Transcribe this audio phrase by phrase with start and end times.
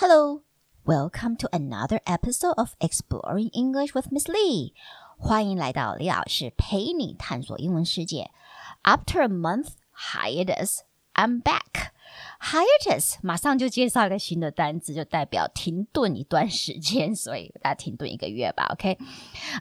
[0.00, 0.42] Hello,
[0.84, 4.72] welcome to another episode of Exploring English with Miss Lee.
[5.18, 8.30] 欢迎来到李老师陪你探索英文世界。
[8.82, 10.78] After a month hiatus,
[11.14, 11.90] I'm back.
[12.40, 18.66] Hiatus 马上就介绍一个新的单词，就代表停顿一段时间，所以大家停顿一个月吧。
[18.72, 18.98] OK，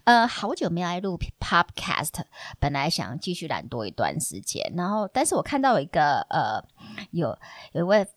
[0.06, 2.22] 呃，好久没来录 Podcast，
[2.60, 6.64] 本来想继续懒惰一段时间，然后但是我看到有一个呃，
[7.12, 7.38] 有
[7.74, 8.08] 有一位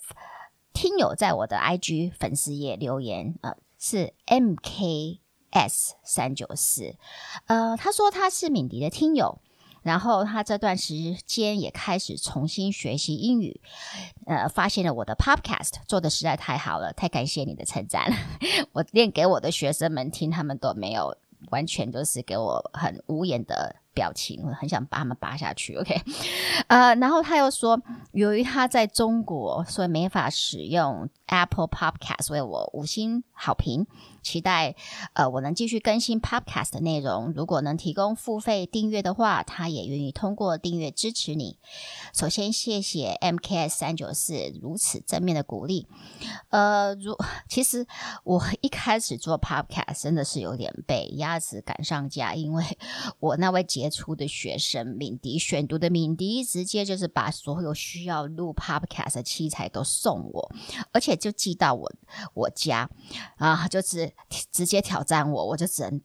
[0.77, 6.95] 听友在我的 IG 粉丝页留言，呃，是 MKS 三九四，
[7.47, 9.39] 呃，他说他是敏迪的听友。
[9.81, 13.59] 然后他这段时间也开始重新学习英语，
[14.27, 18.11] 呃，发现了我的 Podcast 做的实在太好了，太感谢你的称赞。
[18.73, 21.17] 我念给我的学生们听，他们都没有
[21.49, 25.73] 完全就是给我很无言的表情，我很想把他们扒下去。
[25.75, 25.99] OK，
[26.67, 33.87] 呃，然后他又说，由于他在中国，所以没法使用 Apple Podcast，所以我五星好评。
[34.27, 34.75] 期待，
[35.13, 37.31] 呃，我能继续更新 Podcast 的内容。
[37.33, 41.57] 如果能提供付费订阅的话，他也愿意通过订阅支持你。
[42.13, 45.87] 首先，谢谢 MKS 三九四如此正面的鼓励。
[46.49, 47.15] 呃，如
[47.47, 47.87] 其实
[48.25, 52.65] 我一开始做 Podcast 真的是有点被鸭子赶上架，因为
[53.21, 60.51] 我那位杰出的学生敏迪选读的敏迪，直接就是把所有需要录 Podcast 的器材都送我，
[60.91, 61.89] 而且就寄到我
[62.33, 62.89] 我家
[63.37, 64.11] 啊，就是。
[64.51, 66.01] 直接挑战我，我就只能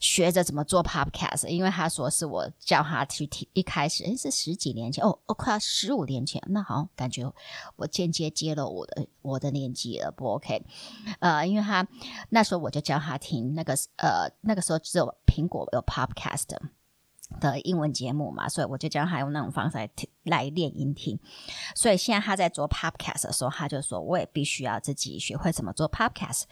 [0.00, 3.48] 学着怎么做 podcast，因为他说是我叫他去听。
[3.52, 7.32] 一开始，诶，是十几年前哦，哦，快要十五年前，那好感觉
[7.76, 10.64] 我间接揭露我的我的年纪了，不 OK？
[11.20, 11.86] 呃，因为他
[12.30, 16.46] 那时候我就叫他听那个呃，那个时候只有苹果有 podcast
[17.40, 19.90] 的英文节目嘛，所以我就教他用那种方式来。
[20.24, 21.18] 来练音听，
[21.74, 26.44] 所以现在他在做 podcast 的时候，他就说我也必须要自己学会怎么做 podcast，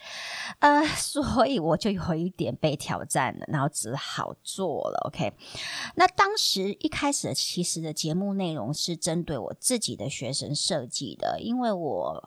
[0.58, 4.98] 呃，所以我就有一点被挑战了，然后只好做了。
[5.06, 5.32] OK，
[5.94, 12.20] 那当时一开始其实的节目内容是针对我自己的学生设计的，因为我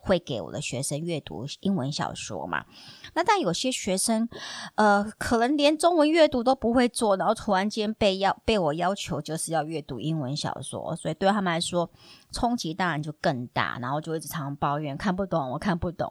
[0.00, 2.66] 会给我的学生阅读英文小说嘛。
[3.14, 4.28] 那但有些学生，
[4.74, 10.96] 呃，可能连中文阅读都不会做，然后突然间被要被我要求就是要阅读英文小说。
[10.96, 11.90] 所以对他们来说，
[12.32, 16.10] 冲击当然就更大，然后就一直常常抱怨看不懂，我看不懂。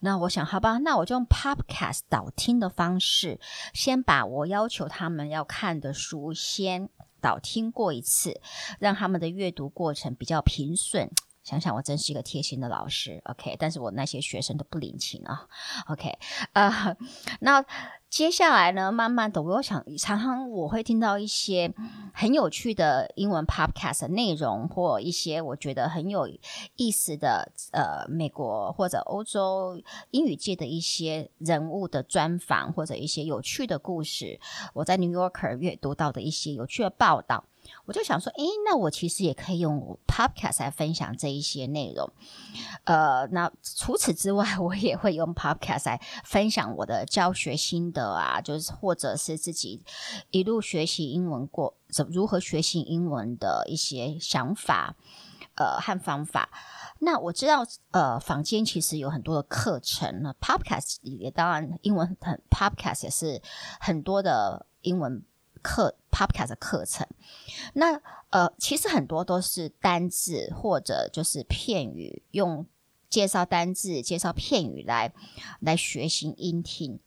[0.00, 3.38] 那我想，好吧，那我就用 Podcast 导听的方式，
[3.72, 6.88] 先把我要求他们要看的书先
[7.20, 8.40] 导听过一次，
[8.80, 11.08] 让他们的阅读过程比较平顺。
[11.42, 13.56] 想想我真是一个贴心的老师，OK？
[13.58, 15.46] 但是我那些学生都不领情啊
[15.88, 16.18] ，OK？
[16.52, 16.96] 呃，
[17.40, 17.64] 那。
[18.10, 21.72] 接下来呢，慢慢的，我想，常常我会听到一些
[22.12, 26.28] 很有趣的英文 podcast 内容，或一些我觉得很有
[26.74, 29.80] 意思的，呃，美国或者欧洲
[30.10, 34.40] 英语界的一些人物的专访，或者一些有趣的故事，
[34.74, 37.44] 我在 New Yorker 阅读到的一些有趣的报道。
[37.86, 42.08] 我就想说，诶，那我其实也可以用 Podcast 来分享这一些内容。
[42.84, 49.82] 呃，那除此之外， 我也会用 Podcast 来分享我的教学心得啊，就是或者是自己
[50.30, 54.94] 一路学习英文过，怎如何学习英文的一些想法，
[55.56, 56.48] 呃，和方法。
[57.00, 63.42] 那我知道，呃，坊间其实有很多的课程，那 Podcast 也当然英文很 Podcast 也是
[63.80, 65.24] 很多的英文。
[65.62, 67.06] 课 Podcast 的课程，
[67.72, 67.98] 那
[68.28, 72.66] 呃，其实很多都是单字或者就是片语，用
[73.08, 75.14] 介绍单字、介绍片语来
[75.60, 77.00] 来学习音听。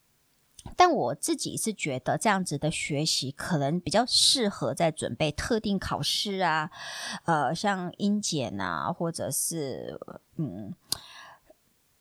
[0.76, 6.72] 但我自己是觉得这样子的学习可能比较适合在准备特定考试啊，
[7.26, 10.00] 呃，像英检啊，或者是
[10.38, 10.74] 嗯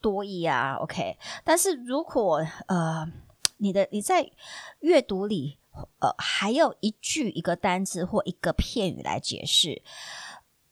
[0.01, 1.17] 多益啊，OK。
[1.43, 3.05] 但是如果呃
[3.57, 4.31] 你的你在
[4.79, 5.59] 阅读里，
[5.99, 9.81] 呃，还有一句一个单字或一个片语来解释，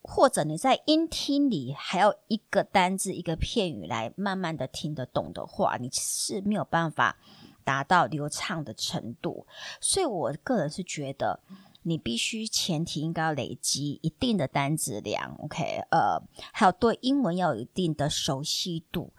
[0.02, 7.18] 或者你在音听里还有一个单字一个片语来慢慢的听得懂的话，你是没有办法
[7.64, 9.48] 达到流畅的程度。
[9.80, 11.40] 所以我个人是觉得。
[11.84, 15.84] 你必须前提应该要累积一定的单字量，OK？
[15.90, 16.22] 呃，
[16.54, 19.12] 还有对英文要有一定的熟悉度，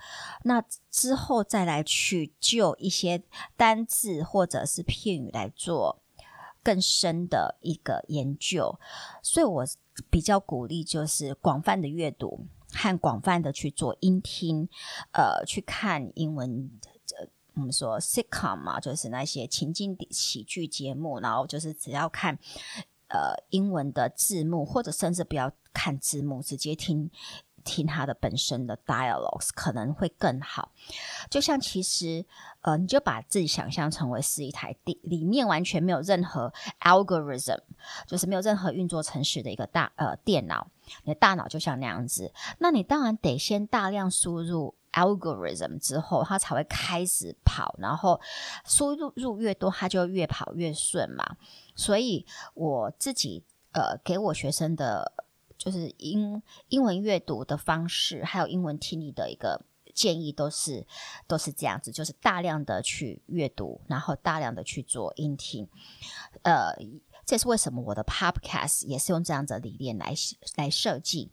[0.44, 3.22] 那之后再来去就一些
[3.56, 6.00] 单字或者是片语来做
[6.62, 8.78] 更深的一个研究。
[9.22, 9.64] 所以我
[10.08, 14.68] 比较鼓励就是广泛的阅读和广泛的去做英听，
[15.12, 16.70] 呃，去看英文。
[17.54, 22.38] 我们说 sitcom 嘛，就是那些情景喜剧节目，然后就是只要看
[23.08, 27.10] 呃英文的字幕，或者甚至不要看字幕，直接听
[27.64, 30.72] 听他的本身的 dialogues 可能会更好。
[31.30, 32.24] 就像其实，
[32.62, 37.60] 呃，你就把自己想象成为是一台电，里面完全没有任何 algorithm，
[38.06, 40.66] 就是没有任何运作程序的一个大呃电脑。
[41.04, 48.20] 你的大脑就像那样子，那你当然得先大量输入 algorithm 之后，它才会开始跑，然后
[48.64, 51.36] 输入入越多，它就越跑越顺嘛。
[51.74, 55.12] 所以我自己呃给我学生的。
[55.58, 60.84] 就是英英文阅读的方式，还有英文听力的一个建议，都是
[61.28, 65.68] 都是这样子，就是大量的去阅读，然后大量的去做英听。
[66.42, 66.74] 呃，
[67.24, 70.12] 这是为什么我的 Podcast 也是用这样子的理念来
[70.56, 71.30] 来设计。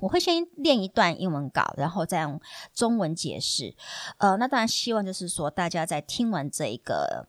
[0.00, 2.40] 我会先练一段英文稿，然后再用
[2.74, 3.76] 中文解释。
[4.18, 7.28] 呃，那当然希望就是说，大家在听完这一个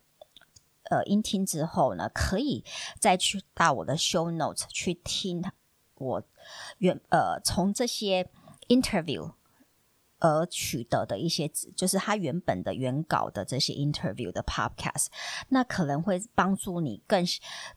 [0.89, 2.63] 呃音听之后呢，可以
[2.99, 5.43] 再去到我的 Show Notes 去听。
[5.95, 6.23] 我
[6.79, 8.29] 原呃从这些
[8.67, 9.33] interview
[10.19, 15.07] 而取得的一些，就是他原本的原稿的这些 interview 的 podcast，
[15.49, 17.23] 那可能会帮助你更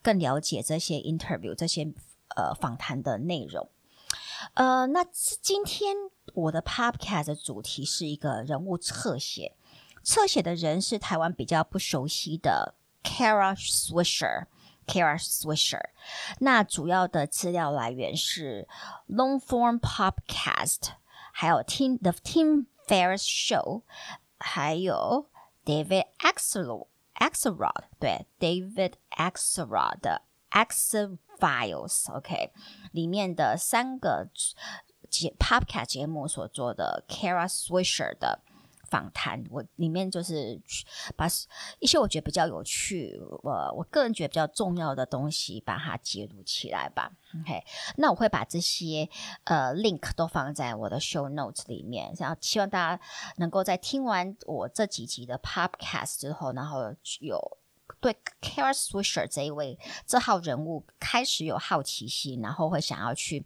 [0.00, 1.92] 更了解这些 interview 这些
[2.36, 3.68] 呃访谈的内容。
[4.54, 5.94] 呃，那今天
[6.34, 9.54] 我的 podcast 主题是一个人物侧写，
[10.02, 14.46] 侧写的人是台湾比较不熟悉的 Kara Swisher。
[14.86, 15.82] Kara Swisher，
[16.38, 18.68] 那主要的资料来源是
[19.08, 20.90] Long Form Podcast，
[21.32, 23.82] 还有 Tim The Tim Ferriss Show，
[24.38, 25.26] 还有
[25.64, 30.22] David Axelrod Axelrod 对 David Axelrod 的
[31.38, 32.52] Files OK，
[32.92, 34.28] 里面的三个
[35.10, 38.40] 节 Podcast 节目所做的 Kara Swisher 的。
[38.88, 40.62] 访谈我里面就是
[41.16, 41.26] 把
[41.80, 47.10] 一些我觉得比较有趣，我我个人觉得比较重要的东西把它记录起来吧。
[47.40, 47.64] OK，
[47.96, 49.08] 那我会把这些
[49.42, 53.02] 呃 link 都放在我的 show notes 里面，然后希望大家
[53.38, 57.58] 能够在听完我这几集的 podcast 之后，然后有
[58.05, 63.45] 对 Kara Swisher 这一位这号人物开始有好奇心，然后会想要去。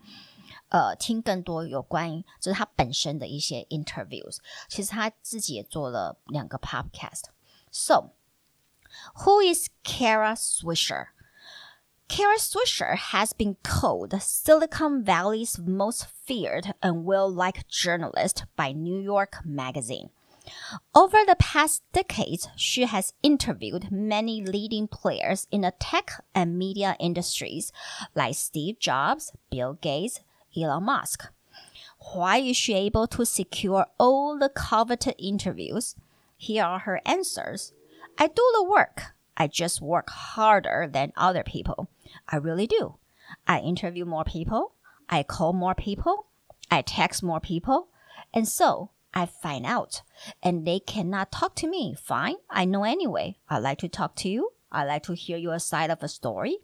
[0.69, 4.37] 呃，听更多有关于就是他本身的一些 interviews。
[4.67, 8.13] 其实他自己也做了两个 podcast。So,
[9.23, 11.09] who is Kara Swisher?
[12.07, 19.45] Kara Swisher has been called Silicon Valley's most feared and well-liked journalist by New York
[19.45, 20.09] Magazine.
[20.94, 26.96] Over the past decades, she has interviewed many leading players in the tech and media
[26.98, 27.72] industries
[28.14, 30.20] like Steve Jobs, Bill Gates,
[30.56, 31.28] Elon Musk.
[32.14, 35.96] Why is she able to secure all the coveted interviews?
[36.36, 37.72] Here are her answers.
[38.18, 39.14] I do the work.
[39.36, 41.88] I just work harder than other people.
[42.28, 42.96] I really do.
[43.46, 44.72] I interview more people.
[45.08, 46.26] I call more people.
[46.70, 47.88] I text more people.
[48.32, 50.02] And so I find out.
[50.42, 51.96] And they cannot talk to me.
[52.00, 52.36] Fine.
[52.48, 53.36] I know anyway.
[53.48, 54.52] I like to talk to you.
[54.72, 56.58] I like to hear your side of a story.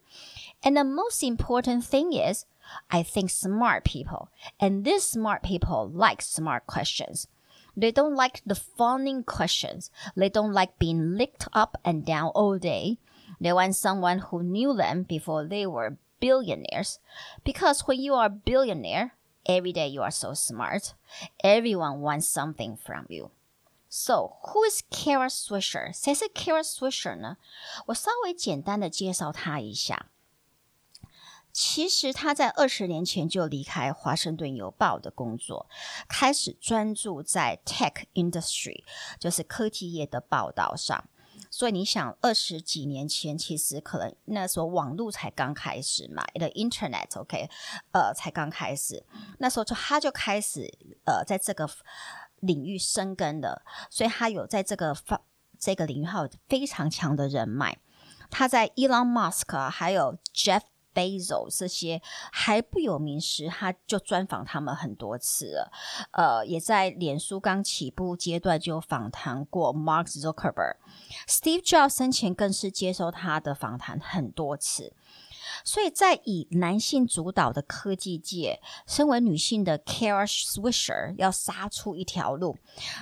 [0.62, 2.46] And the most important thing is,
[2.90, 4.28] I think smart people,
[4.58, 7.28] and these smart people like smart questions.
[7.76, 9.90] They don't like the fawning questions.
[10.16, 12.98] They don't like being licked up and down all day.
[13.40, 16.98] They want someone who knew them before they were billionaires.
[17.44, 19.12] Because when you are a billionaire,
[19.45, 20.93] every day you are so smart.
[21.43, 23.31] Everyone wants something from you.
[23.89, 25.91] So, who is Kara Swisher?
[25.93, 27.37] 谁是 Kara Swisher 呢？
[27.87, 30.07] 我稍微简单的介绍她一下。
[31.53, 35.67] 其实他在二十年前就离开《华盛顿邮报》的工作，
[36.07, 38.85] 开始专注在 tech industry，
[39.19, 41.09] 就是科技业的报道上。
[41.56, 47.48] 所以你想，二十几年前，其实可能那时候网络才刚开始嘛，the internet，OK，
[47.92, 49.02] 呃，才刚开始。
[49.38, 50.70] 那时候就他就开始
[51.06, 51.66] 呃，在这个
[52.40, 55.18] 领域生根的，所以他有在这个方
[55.58, 57.78] 这个领域还有非常强的人脉。
[58.30, 60.60] 他在 Elon Musk 啊，还有 Jeff。
[60.96, 62.00] Bezos 这些
[62.32, 65.70] 还不有名时，他就专访他们很多次了。
[66.12, 70.76] 呃，也在脸书刚起步阶段就访谈过 Mark Zuckerberg。
[71.28, 74.94] Steve Jobs 生前更是接受他的访谈很多次。
[75.62, 82.56] 所以在以男性主导的科技界，身为女性的 Kara Swisher 要杀出一条路，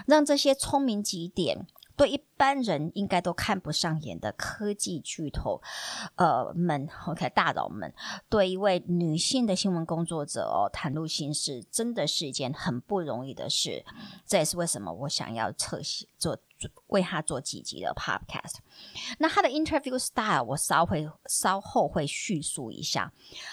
[0.07, 1.67] 让这些聪明极点。
[1.97, 5.61] 对一般人应该都看不上眼的科技巨头，
[6.17, 7.93] 呃们，OK 大佬们，
[8.29, 13.85] 对一位女性的新闻工作者哦，袒露心事，真的是一件很不容易的事。
[14.27, 16.37] 这也是为什么我想要侧写做
[16.89, 18.57] 为他做几集的 podcast。
[19.19, 23.13] 那他的 interview style 我稍会稍后会叙述一下。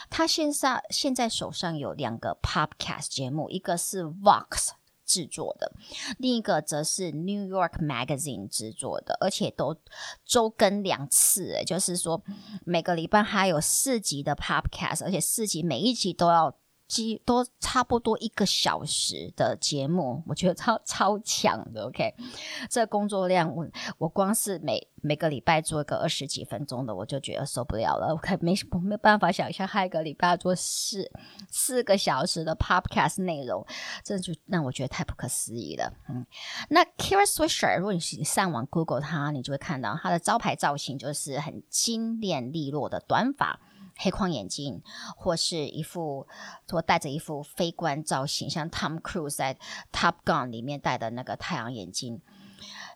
[0.10, 4.72] 他现在现在手上有两个 podcast 节目，一个是 Vox。
[5.12, 5.74] 制作的，
[6.18, 9.76] 另一个则是 New York Magazine 制作的，而且都
[10.24, 12.24] 周更两次，诶，就是说
[12.66, 16.61] 每个礼拜还有四集的 Podcast，而且四集每一集都要。
[16.92, 21.86] 几都差不多一个小时的节目，我觉得超超强的。
[21.86, 22.14] OK，
[22.70, 23.66] 这工作量我
[23.98, 28.08] 我光是每每个礼拜做一个二十几分钟的，我就觉得受不了了。
[28.14, 31.10] OK，没我没有办法想象下一个礼拜要做四
[31.50, 33.66] 四个小时的 Podcast 内容，
[34.04, 35.94] 这就让我觉得太不可思议了。
[36.10, 36.26] 嗯，
[36.68, 43.62] 那 Kira Swisher，如果你上网 Google 他，你就会看到他的招牌造型就是很精炼利落的短发。
[44.02, 44.82] 黑框眼镜，
[45.16, 46.28] 或是一副，
[46.68, 49.58] 或戴着一副飞官造型，像 Tom Cruise 在
[49.92, 52.22] Top Gun 里面戴的那个太阳眼镜。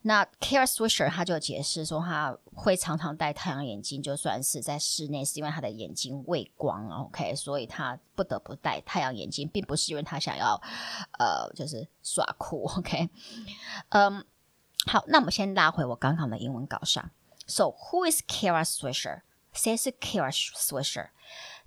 [0.04, 10.62] 那 Kara Swisher 他就解释说，他会常常戴太阳眼镜，就算是在室内，是因为他的眼睛畏光，OK，所以他不得不戴太阳眼镜，并不是因为他想要，
[11.18, 13.10] 呃，就是耍酷，OK。
[13.90, 14.24] 嗯，
[14.86, 17.10] 好，那我们先拉回我刚刚的英文稿上。
[17.48, 19.22] So who is Kara Swisher?
[19.55, 21.09] 谁是 Kara Swisher?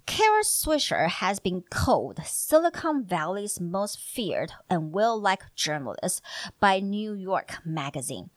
[0.05, 6.19] Kara Swisher has been called Silicon Valley's most feared and well-liked journalist
[6.59, 8.29] by New York Magazine.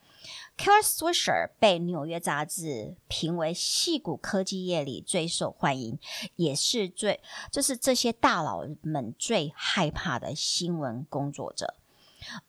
[0.56, 5.98] Kara Swisher 被纽约杂志评为矽谷科技业里最受欢迎，
[6.36, 11.74] 也是最就是这些大佬们最害怕的新闻工作者。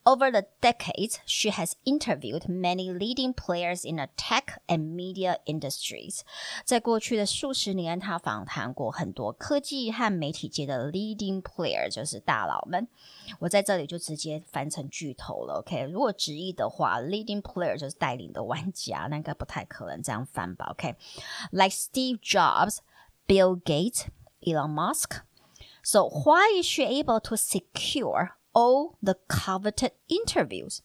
[0.06, 6.22] Over the decades, she has interviewed many leading players in the tech and media industries.
[6.66, 12.88] 在过去的数十年，她访谈过很多科技和媒体界的 leading player，就是大佬们。
[13.40, 15.60] 我在这里就直接翻成巨头了。
[15.60, 20.68] OK，如果直译的话，leading player 就是带领的玩家，那应该不太可能这样翻吧？
[20.72, 21.76] OK，like、okay?
[21.76, 22.78] Steve Jobs,
[23.28, 24.06] Bill Gates,
[24.42, 25.22] Elon Musk.
[25.84, 30.80] So why is she able to secure all the coveted interviews，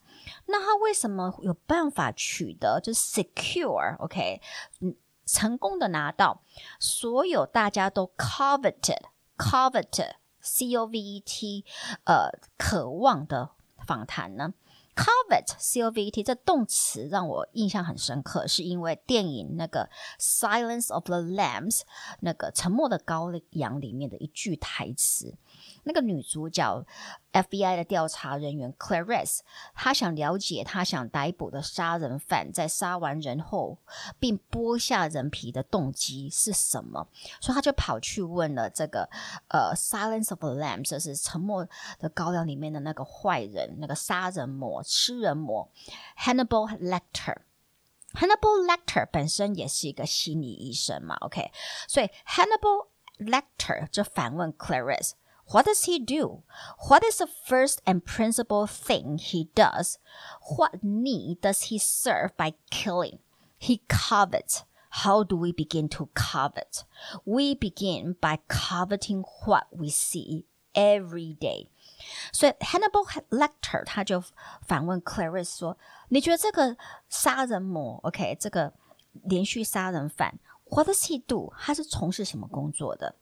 [0.47, 4.41] 那他为什么有办法取得就是 secure，OK，、okay?
[5.25, 6.43] 成功的拿到
[6.79, 11.65] 所有大家都 coveted，coveted，c o v e t，
[12.05, 13.53] 呃，渴望的
[13.87, 14.53] 访谈呢？
[14.95, 19.89] Covet, C O V E T，这动词让我印象很深刻，是因为电影那个《
[20.21, 21.81] Silence of the Lambs》
[22.21, 25.39] 那个《沉默的羔羊》里面的一句台词。
[25.88, 26.86] 那个女主角
[27.32, 29.40] FBI 的调查人员 Clarice，
[29.74, 33.78] 她想了解她想逮捕的杀人犯在杀完人后
[34.20, 37.08] 并剥下人皮的动机是什么，
[37.40, 39.10] 所以她就跑去问了这个
[39.48, 41.66] 呃《Silence of the Lambs》，就是《沉默
[42.00, 45.72] 的羔羊》里面的那个坏人，那个杀人魔、吃人魔
[46.20, 47.38] Hannibal Lecter。
[48.14, 51.52] Hannibal Lecter 本身也是一个心理医生嘛，OK，
[51.88, 52.88] 所以 Hannibal
[53.20, 55.12] Lecter 就反问 Clarice。
[55.47, 56.43] What does he do?
[56.89, 59.99] What is the first and principal thing he does?
[60.57, 63.19] What need does he serve by killing?
[63.59, 64.65] He covets.
[65.05, 66.85] How do we begin to covet?
[67.25, 70.45] We begin by coveting what we see
[70.75, 71.69] every day.
[72.33, 74.23] 所以 Hannibal Lecter 他就
[74.67, 76.77] 反问 Clarice 说：“你觉得这个
[77.09, 78.73] 杀人魔，OK，这个
[79.25, 81.53] 连续杀人犯，What does he do？
[81.59, 83.15] 他是从事什么工作的？”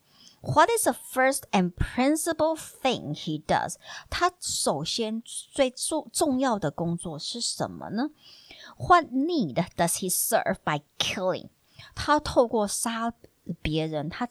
[0.45, 3.75] What is the first and principal thing he does？
[4.09, 8.11] 他首先最重重要的工作是什么呢？
[8.79, 11.51] What need does he serve by killing？
[11.95, 13.13] 他透过杀
[13.61, 14.27] 别人，他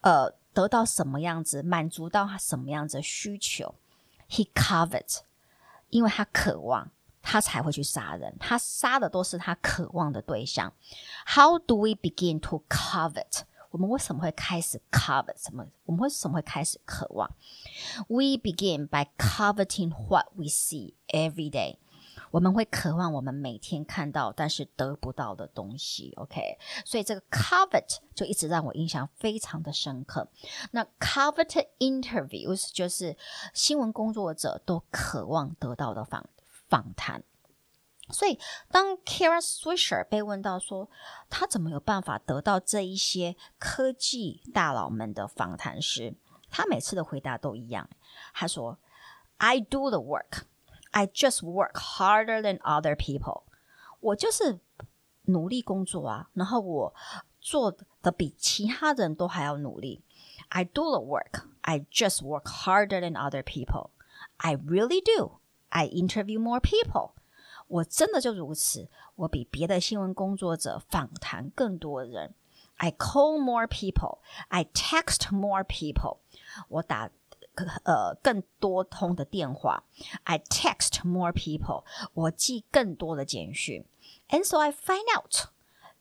[0.00, 3.76] 呃得到什么样子，满足到他什么样子的需求？
[4.28, 5.20] He covets，
[5.90, 6.90] 因为他渴望，
[7.22, 8.36] 他才会去杀人。
[8.40, 10.72] 他杀的都是他渴望的对象。
[11.26, 13.42] How do we begin to covet？
[13.71, 15.65] 我们为什么会开始 covet 什么？
[15.85, 17.29] 我们为什么会开始渴望
[18.07, 21.77] ？We begin by coveting what we see every day。
[22.31, 26.13] 我们会渴望我们每天看到但是得不到的东西。
[26.17, 30.27] OK，所以这个 covet 就一直让我印象非常的深刻。
[30.71, 33.17] 那 covet interviews 就是
[33.53, 36.29] 新闻工作者都渴望得到的访
[36.67, 37.23] 访谈。
[38.11, 38.39] 所以，
[38.69, 40.89] 当 Kara Swisher 被问到说
[41.29, 46.15] 他怎么有办法得到这一些科技大佬们的访谈时，
[46.49, 47.87] 他每次的回答都一样。
[48.33, 48.79] 他说
[49.37, 50.43] ：“I do the work.
[50.91, 53.43] I just work harder than other people.
[53.99, 54.59] 我就是
[55.25, 56.95] 努力工作啊，然后我
[57.39, 60.01] 做的比其他人都还要努力。
[60.47, 61.43] I do the work.
[61.61, 63.91] I just work harder than other people.
[64.37, 65.39] I really do.
[65.69, 67.11] I interview more people.”
[67.68, 72.34] 我真的就如此，我比别的新闻工作者访谈更多人。
[72.76, 74.18] I call more people.
[74.48, 76.18] I text more people.
[76.68, 77.10] 我打
[77.84, 79.84] 呃更多通的电话。
[80.24, 81.84] I text more people.
[82.14, 83.84] 我寄更多的简讯。
[84.28, 85.48] And so I find out.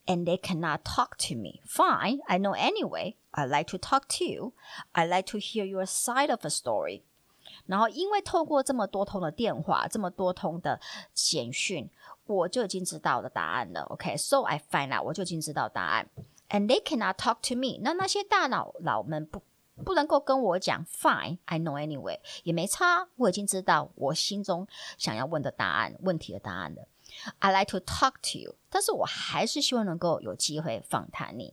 [0.05, 1.61] And they cannot talk to me.
[1.65, 3.15] Fine, I know anyway.
[3.31, 4.53] I like to talk to you.
[4.91, 7.03] I like to hear your side of a story.
[7.68, 10.80] 然后因为透过这么多通的电话，这么多通的
[11.14, 11.88] 简讯，
[12.26, 13.82] 我就已经知道了答案了。
[13.82, 15.06] OK, so I find out.
[15.06, 16.08] 我就已经知道答案。
[16.48, 17.78] And they cannot talk to me。
[17.82, 19.42] 那那些大脑佬们不
[19.84, 26.88] 不能够跟我讲，Fine, I know anyway，也没差，我已经知道我心中想要问的答案，问题的答案了。
[27.40, 31.52] I like to talk to you，但是我还是希望能够有机会访谈你。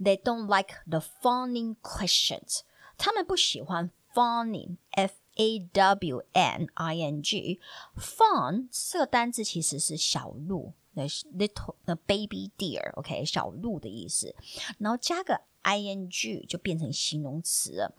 [0.00, 2.60] They don't like the fawning questions。
[2.96, 10.74] 他们不喜欢 fawning，f a w n i n g。Fawn 这个单字其实是小鹿。
[10.96, 13.24] little the baby deer，OK，、okay?
[13.24, 14.32] 小鹿的意思，
[14.78, 17.92] 然后加个 ing 就变成形容词了。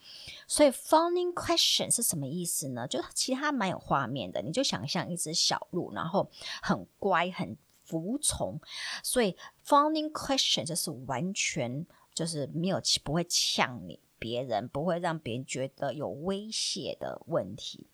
[0.47, 2.87] 所以 fawning question 是什么意思呢？
[2.87, 7.57] 就其实它蛮有画面的，你就想象一只小鹿，然后很乖很
[7.90, 8.60] 服从。
[9.02, 17.88] 所以 founding question 就是完全就是没有不会呛你别人，不会让别人觉得有威胁的问题。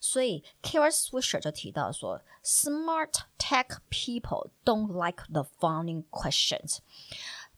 [0.00, 6.78] 所以 Kara Swisher 就提到说，Smart tech people don't like the founding questions。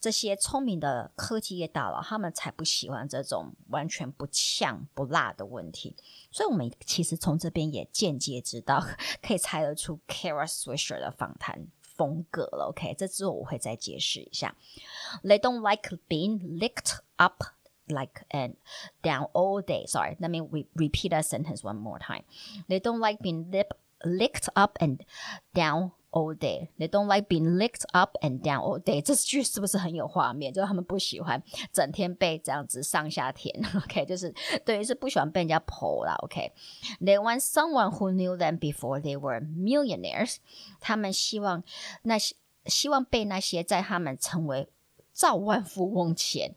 [0.01, 5.97] 这些聪明的科技业大佬，他们才不喜欢这种完全不呛不辣的问题。
[6.31, 8.85] 所以，我们其实从这边也间接知道，
[9.23, 12.71] 可以猜得出 Kara Swisher 的访谈风格了。
[12.71, 14.55] OK，这之后我会再解释一下。
[15.23, 17.45] They don't like being licked up。
[17.91, 18.55] like and
[19.03, 19.87] down all day.
[19.87, 22.25] Sorry, let me re repeat that sentence one more time.
[22.69, 23.73] They don't like being lip
[24.05, 25.01] licked up and
[25.55, 26.70] down all day.
[26.78, 29.02] They don't like being licked up and down all day.
[29.02, 30.54] 这句是不是很有画面？
[30.54, 31.42] 就是他们不喜欢
[31.72, 33.54] 整天被这样子上下舔。
[33.76, 36.16] OK，就是等于是不喜欢被人家剖啦。
[36.20, 40.38] OK，they want someone who knew them before they were millionaires.
[40.80, 41.64] 他们希望
[42.04, 44.70] 那些希望被那些在他们成为
[45.14, 46.56] 兆万富翁前。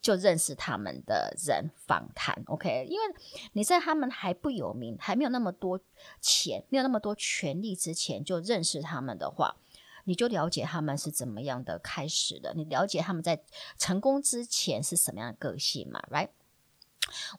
[0.00, 2.86] 就认识他们的人访谈，OK？
[2.88, 3.06] 因为
[3.52, 5.78] 你在他们还不有名、还没有那么多
[6.20, 9.56] 钱、没有那么多权力之前就认识他们的话，
[10.04, 12.54] 你就了解他们是怎么样的开始的。
[12.54, 13.42] 你了解他们在
[13.76, 16.30] 成功之前是什么样的个性嘛？Right？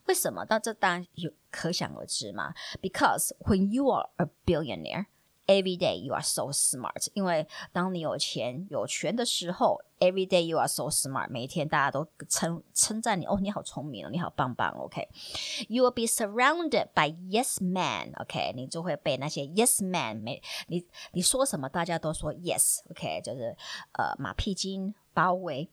[0.06, 0.45] 为什么？
[0.50, 2.54] 那这当然有可想而知嘛。
[2.82, 5.06] Because when you are a billionaire
[5.52, 17.14] Every day you are so smart，因为当你有钱有权的时候，Every day you are so smart，每天大家都称称赞你，哦，你好聪明哦，你好棒棒，OK？You will be surrounded by
[17.30, 18.54] yes man，OK？
[18.56, 23.20] 你就会被那些 yes man，每你你说什么，大家都说 yes，OK？
[23.22, 23.54] 就是
[23.92, 25.70] 呃马屁精包围，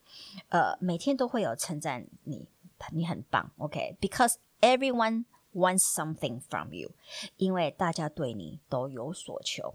[0.48, 2.48] 呃每天都会有称赞你，
[2.90, 5.26] 你很棒，OK？Because everyone
[5.58, 6.92] Want something from you，
[7.36, 9.74] 因为大家对你都有所求，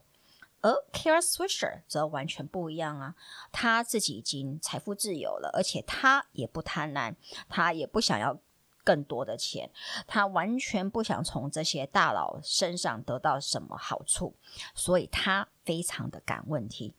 [0.62, 3.16] 而 Kara Swisher 则完全不一样啊，
[3.52, 7.16] 他自己已经财富自由了，而且他也不贪婪，
[7.50, 8.40] 他也不想要
[8.86, 9.70] 更多的钱，
[10.08, 14.34] 他完全不想从这些大佬身上得到什么好处，
[14.74, 16.94] 所以他非常的敢问题，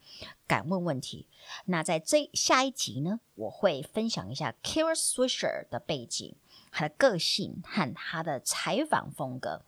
[0.47, 1.27] 敢问问题。
[1.65, 6.37] 那在这下一集呢，我会分享一下 Kara Swisher 的背景。
[6.75, 9.63] 他的个性和他的采访风格。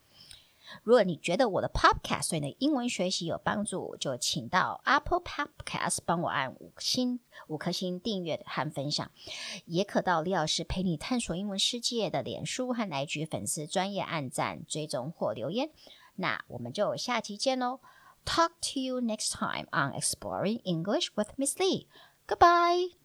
[0.82, 9.08] 如果你觉得我的 Podcast 对你的英文学习有帮助，就请到 Apple Podcast 帮我按五星五颗星订阅和分享，
[9.66, 15.70] 也可到李老师陪你探索英文世界的脸书和 IG 粉丝专业按赞追踪或留言。
[16.16, 17.78] 那我们就下期见喽
[18.24, 21.86] ！Talk to you next time on Exploring English with Miss Lee.
[22.26, 22.95] Goodbye.